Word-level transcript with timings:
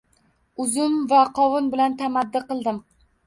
Uzum 0.63 0.95
va 1.11 1.19
qovun 1.39 1.69
bilan 1.75 1.99
tamaddi 2.01 2.41
qildim. 2.49 2.81